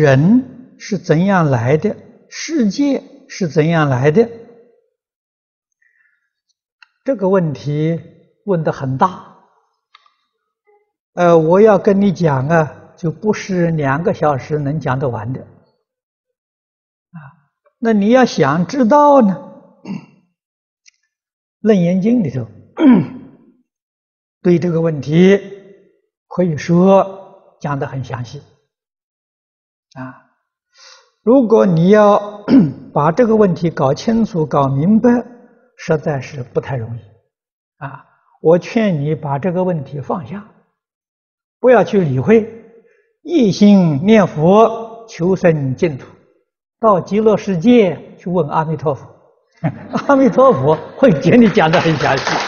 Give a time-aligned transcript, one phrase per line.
[0.00, 1.96] 人是怎样来的？
[2.30, 4.28] 世界是怎样来的？
[7.04, 8.00] 这个问题
[8.44, 9.36] 问的很大。
[11.14, 15.40] 呃，我要跟你讲啊，就不是两个小时能讲得完的。
[15.40, 17.18] 啊，
[17.78, 19.34] 那你要想知道呢，
[21.60, 22.46] 《楞严经》里头
[24.42, 25.40] 对这个问题
[26.28, 28.40] 可以说讲得很详细。
[29.98, 30.14] 啊，
[31.24, 32.44] 如果你要
[32.94, 35.10] 把这个问题搞清楚、搞明白，
[35.76, 37.00] 实在是不太容易。
[37.84, 38.04] 啊，
[38.40, 40.44] 我劝你把这个问题放下。
[41.60, 42.48] 不要去理会，
[43.22, 46.06] 一心念佛求生净土，
[46.78, 49.04] 到极乐世界去问阿弥陀佛，
[50.06, 52.47] 阿弥陀佛会给你讲得很详细。